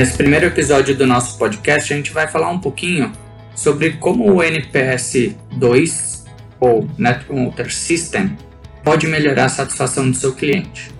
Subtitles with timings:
[0.00, 3.12] Nesse primeiro episódio do nosso podcast, a gente vai falar um pouquinho
[3.54, 6.24] sobre como o NPS 2
[6.58, 8.34] ou Net Promoter System
[8.82, 10.90] pode melhorar a satisfação do seu cliente.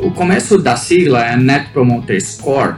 [0.00, 2.76] O começo da sigla é Net Promoter Score.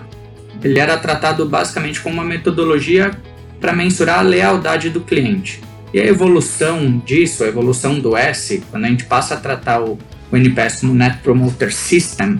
[0.60, 3.12] Ele era tratado basicamente como uma metodologia
[3.60, 5.68] para mensurar a lealdade do cliente.
[5.92, 9.98] E a evolução disso, a evolução do S, quando a gente passa a tratar o,
[10.30, 12.38] o NPS como Net Promoter System,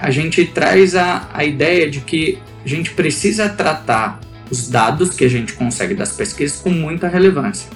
[0.00, 5.24] a gente traz a, a ideia de que a gente precisa tratar os dados que
[5.24, 7.68] a gente consegue das pesquisas com muita relevância.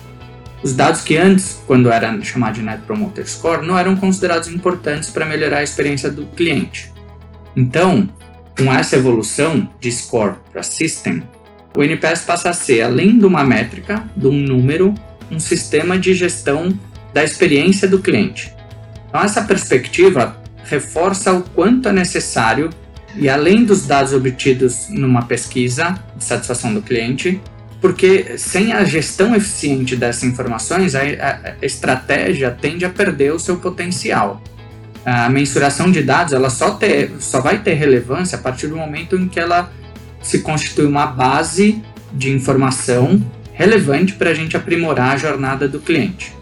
[0.62, 5.10] Os dados que antes, quando era chamado de Net Promoter Score, não eram considerados importantes
[5.10, 6.92] para melhorar a experiência do cliente.
[7.56, 8.08] Então,
[8.56, 11.22] com essa evolução de score para system,
[11.76, 14.94] o NPS passa a ser, além de uma métrica, de um número,
[15.32, 16.78] um sistema de gestão
[17.12, 18.52] da experiência do cliente.
[19.08, 22.70] Então, essa perspectiva reforça o quanto é necessário,
[23.14, 27.40] e além dos dados obtidos numa pesquisa de satisfação do cliente,
[27.80, 34.40] porque sem a gestão eficiente dessas informações, a, estratégia tende a perder o seu potencial.
[35.04, 39.16] A mensuração de dados ela só, ter, só vai ter relevância a partir do momento
[39.16, 39.70] em que ela
[40.22, 43.20] se constitui uma base de informação
[43.52, 46.32] relevante para a gente aprimorar a jornada do cliente.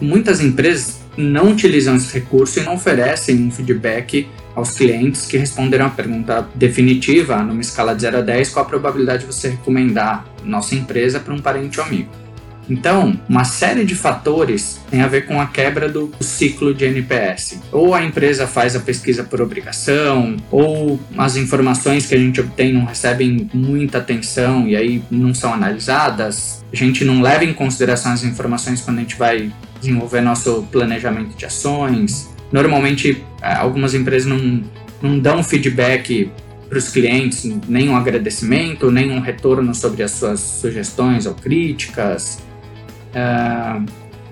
[0.00, 5.86] Muitas empresas não utilizam esse recurso e não oferecem um feedback aos clientes que responderam
[5.86, 10.24] a pergunta definitiva, numa escala de 0 a 10, qual a probabilidade de você recomendar
[10.44, 12.23] nossa empresa para um parente ou amigo.
[12.68, 17.60] Então, uma série de fatores tem a ver com a quebra do ciclo de NPS.
[17.70, 22.72] Ou a empresa faz a pesquisa por obrigação, ou as informações que a gente obtém
[22.72, 26.64] não recebem muita atenção e aí não são analisadas.
[26.72, 31.36] A gente não leva em consideração as informações quando a gente vai desenvolver nosso planejamento
[31.36, 32.30] de ações.
[32.50, 34.62] Normalmente, é, algumas empresas não,
[35.02, 36.30] não dão feedback
[36.68, 42.42] para os clientes, nem um agradecimento, nem um retorno sobre as suas sugestões ou críticas.
[43.14, 43.84] Uh,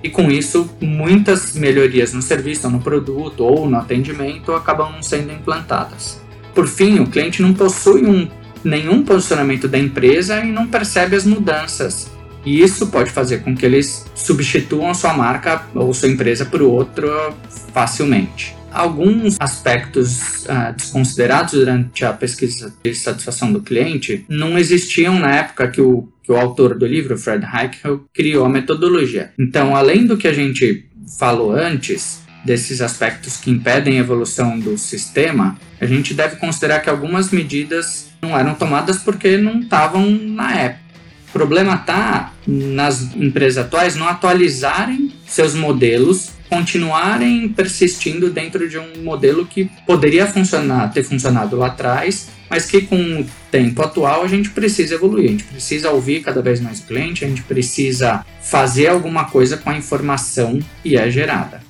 [0.02, 6.20] e com isso, muitas melhorias no serviço, no produto ou no atendimento acabam sendo implantadas.
[6.52, 8.28] Por fim, o cliente não possui um,
[8.64, 12.10] nenhum posicionamento da empresa e não percebe as mudanças.
[12.44, 17.32] E isso pode fazer com que eles substituam sua marca ou sua empresa por outra
[17.72, 18.56] facilmente.
[18.72, 25.68] Alguns aspectos uh, desconsiderados durante a pesquisa de satisfação do cliente não existiam na época
[25.68, 29.32] que o que o autor do livro, Fred Heichel, criou a metodologia.
[29.38, 30.86] Então, além do que a gente
[31.18, 36.90] falou antes, desses aspectos que impedem a evolução do sistema, a gente deve considerar que
[36.90, 40.82] algumas medidas não eram tomadas porque não estavam na época.
[41.28, 49.02] O problema está nas empresas atuais não atualizarem seus modelos, continuarem persistindo dentro de um
[49.02, 54.28] modelo que poderia funcionar, ter funcionado lá atrás, mas que com o tempo atual a
[54.28, 58.22] gente precisa evoluir, a gente precisa ouvir cada vez mais o cliente, a gente precisa
[58.42, 61.62] fazer alguma coisa com a informação que é gerada.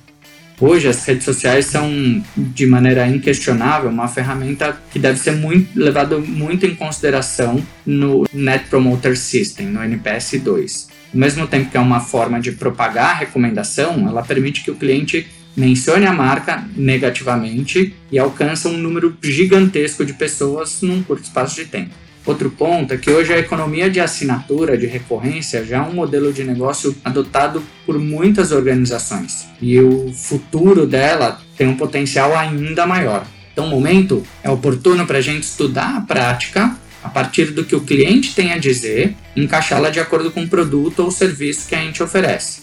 [0.60, 1.88] Hoje as redes sociais são,
[2.36, 8.66] de maneira inquestionável, uma ferramenta que deve ser muito, levada muito em consideração no Net
[8.68, 10.91] Promoter System, no NPS 2.
[11.12, 14.74] Ao mesmo tempo que é uma forma de propagar a recomendação, ela permite que o
[14.74, 21.56] cliente mencione a marca negativamente e alcança um número gigantesco de pessoas num curto espaço
[21.56, 21.90] de tempo.
[22.24, 26.32] Outro ponto é que hoje a economia de assinatura, de recorrência, já é um modelo
[26.32, 33.26] de negócio adotado por muitas organizações e o futuro dela tem um potencial ainda maior.
[33.52, 37.74] Então, o momento é oportuno para a gente estudar a prática a partir do que
[37.74, 41.80] o cliente tem a dizer, encaixá-la de acordo com o produto ou serviço que a
[41.80, 42.62] gente oferece.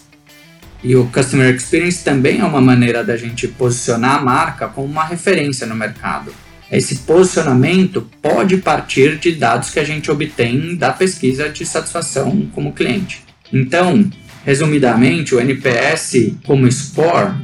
[0.82, 5.04] E o Customer Experience também é uma maneira da gente posicionar a marca como uma
[5.04, 6.32] referência no mercado.
[6.72, 12.72] Esse posicionamento pode partir de dados que a gente obtém da pesquisa de satisfação como
[12.72, 13.24] cliente.
[13.52, 14.08] Então,
[14.44, 17.34] resumidamente, o NPS como score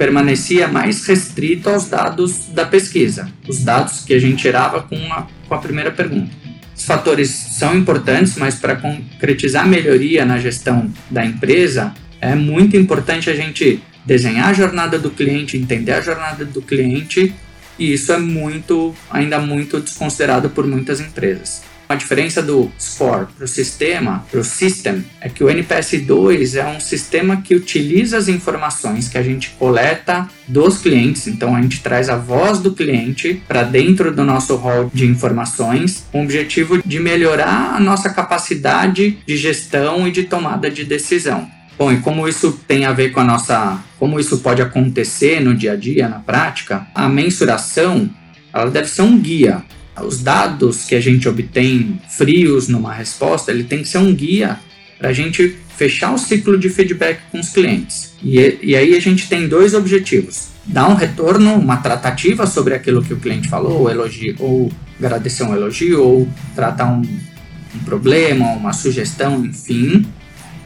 [0.00, 5.26] permanecia mais restrito aos dados da pesquisa, os dados que a gente tirava com a,
[5.46, 6.30] com a primeira pergunta.
[6.74, 13.28] Os fatores são importantes, mas para concretizar melhoria na gestão da empresa, é muito importante
[13.28, 17.34] a gente desenhar a jornada do cliente, entender a jornada do cliente
[17.78, 21.60] e isso é muito, ainda muito desconsiderado por muitas empresas.
[21.90, 26.54] A diferença do score para o sistema, para o system, é que o NPS 2
[26.54, 31.60] é um sistema que utiliza as informações que a gente coleta dos clientes, então a
[31.60, 36.22] gente traz a voz do cliente para dentro do nosso hall de informações, com o
[36.22, 41.50] objetivo de melhorar a nossa capacidade de gestão e de tomada de decisão.
[41.76, 43.82] Bom, e como isso tem a ver com a nossa.
[43.98, 48.08] Como isso pode acontecer no dia a dia, na prática, a mensuração
[48.52, 49.64] ela deve ser um guia.
[50.02, 54.58] Os dados que a gente obtém frios numa resposta, ele tem que ser um guia
[54.98, 58.12] para a gente fechar o ciclo de feedback com os clientes.
[58.22, 63.02] E, e aí a gente tem dois objetivos: dar um retorno, uma tratativa sobre aquilo
[63.02, 68.52] que o cliente falou, ou elogio, ou agradecer um elogio, ou tratar um, um problema,
[68.52, 70.04] uma sugestão, enfim,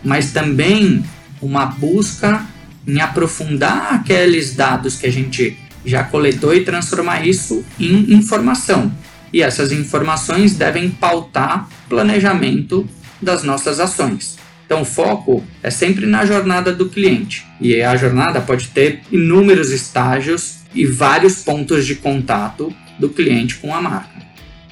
[0.02, 1.04] mas também
[1.40, 2.44] uma busca
[2.86, 8.92] em aprofundar aqueles dados que a gente já coletou e transformar isso em informação.
[9.34, 12.88] E essas informações devem pautar planejamento
[13.20, 14.38] das nossas ações.
[14.64, 17.44] Então, o foco é sempre na jornada do cliente.
[17.60, 23.74] E a jornada pode ter inúmeros estágios e vários pontos de contato do cliente com
[23.74, 24.22] a marca.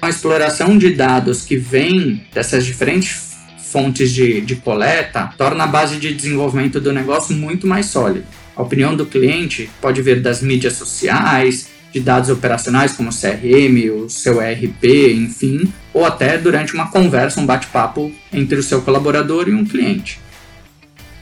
[0.00, 5.96] A exploração de dados que vem dessas diferentes fontes de, de coleta torna a base
[5.96, 8.26] de desenvolvimento do negócio muito mais sólida.
[8.54, 14.08] A opinião do cliente pode vir das mídias sociais, de dados operacionais como CRM, o
[14.08, 19.54] seu ERP, enfim, ou até durante uma conversa, um bate-papo entre o seu colaborador e
[19.54, 20.18] um cliente.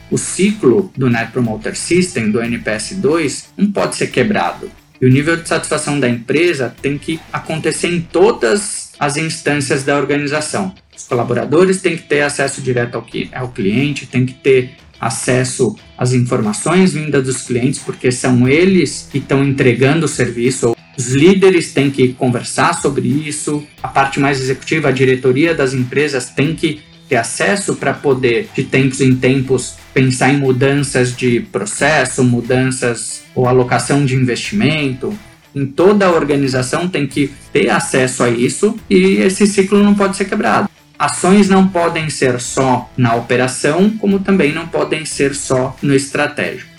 [0.09, 4.71] O ciclo do Net Promoter System, do NPS 2, não pode ser quebrado.
[4.99, 9.97] E o nível de satisfação da empresa tem que acontecer em todas as instâncias da
[9.97, 10.75] organização.
[10.95, 13.03] Os colaboradores têm que ter acesso direto
[13.33, 19.17] ao cliente, têm que ter acesso às informações vindas dos clientes, porque são eles que
[19.17, 20.75] estão entregando o serviço.
[20.95, 26.29] Os líderes têm que conversar sobre isso, a parte mais executiva, a diretoria das empresas
[26.29, 32.23] tem que ter acesso para poder, de tempos em tempos, pensar em mudanças de processo,
[32.23, 35.13] mudanças ou alocação de investimento.
[35.53, 40.15] Em toda a organização tem que ter acesso a isso e esse ciclo não pode
[40.15, 40.70] ser quebrado.
[41.01, 46.69] Ações não podem ser só na operação, como também não podem ser só no estratégico.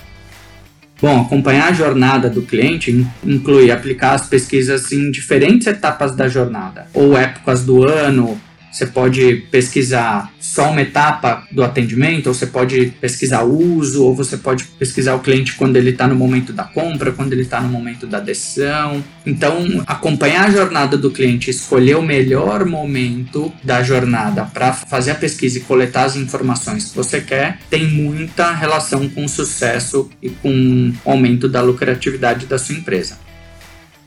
[1.01, 6.87] Bom, acompanhar a jornada do cliente inclui aplicar as pesquisas em diferentes etapas da jornada,
[6.95, 8.41] ou épocas do ano,
[8.73, 14.15] você pode pesquisar só uma etapa do atendimento, ou você pode pesquisar o uso, ou
[14.15, 17.61] você pode pesquisar o cliente quando ele está no momento da compra, quando ele está
[17.61, 19.05] no momento da decisão.
[19.27, 25.17] Então, acompanhar a jornada do cliente, escolher o melhor momento da jornada para fazer a
[25.17, 30.31] pesquisa e coletar as informações que você quer, tem muita relação com o sucesso e
[30.31, 33.19] com o aumento da lucratividade da sua empresa.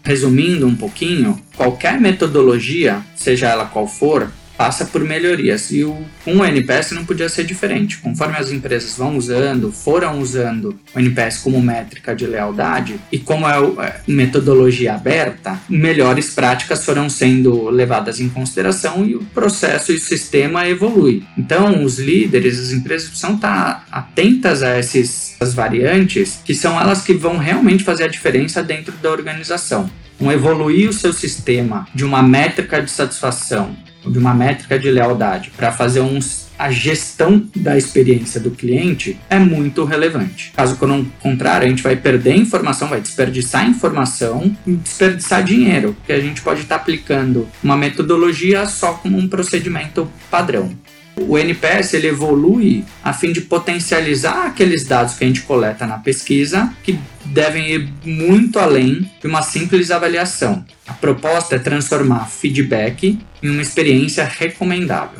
[0.03, 5.71] Resumindo um pouquinho, qualquer metodologia, seja ela qual for, passa por melhorias.
[5.71, 7.97] E o, com o NPS não podia ser diferente.
[7.97, 13.47] Conforme as empresas vão usando, foram usando o NPS como métrica de lealdade, e como
[13.47, 19.95] é, é metodologia aberta, melhores práticas foram sendo levadas em consideração e o processo e
[19.95, 21.23] o sistema evolui.
[21.37, 27.13] Então, os líderes, as empresas precisam estar atentas a essas variantes, que são elas que
[27.13, 29.89] vão realmente fazer a diferença dentro da organização.
[30.19, 33.75] Um evoluir o seu sistema de uma métrica de satisfação
[34.05, 39.37] de uma métrica de lealdade para fazer uns, a gestão da experiência do cliente é
[39.37, 40.51] muito relevante.
[40.55, 40.77] Caso
[41.19, 46.41] contrário, a gente vai perder informação, vai desperdiçar informação e desperdiçar dinheiro, porque a gente
[46.41, 50.71] pode estar tá aplicando uma metodologia só como um procedimento padrão.
[51.17, 55.97] O NPS ele evolui a fim de potencializar aqueles dados que a gente coleta na
[55.97, 60.65] pesquisa, que devem ir muito além de uma simples avaliação.
[60.87, 65.19] A proposta é transformar feedback em uma experiência recomendável.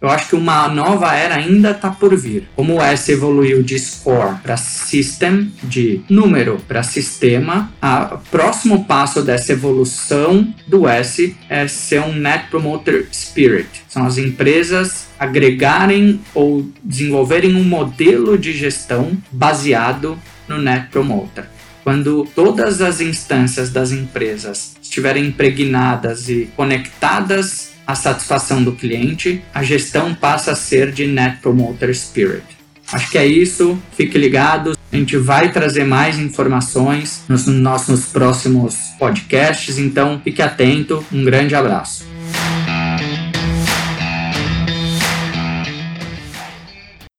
[0.00, 2.48] Eu acho que uma nova era ainda está por vir.
[2.56, 7.70] Como o S evoluiu de score para system, de número para sistema,
[8.10, 13.68] o próximo passo dessa evolução do S é ser um Net Promoter Spirit.
[13.88, 21.44] São as empresas agregarem ou desenvolverem um modelo de gestão baseado no Net Promoter.
[21.84, 29.62] Quando todas as instâncias das empresas estiverem impregnadas e conectadas a satisfação do cliente, a
[29.62, 32.44] gestão passa a ser de Net Promoter Spirit.
[32.92, 34.76] Acho que é isso, fique ligado.
[34.92, 41.04] A gente vai trazer mais informações nos nossos próximos podcasts, então fique atento.
[41.12, 42.09] Um grande abraço.